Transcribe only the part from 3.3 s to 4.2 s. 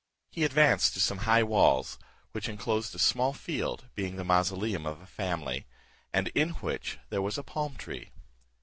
field, being